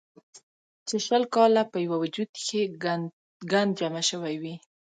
[0.87, 2.61] چې شل کاله پۀ يو وجود کښې
[3.51, 4.55] ګند جمع شوے وي